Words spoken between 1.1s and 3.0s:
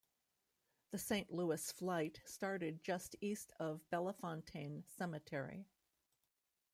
Louis flight started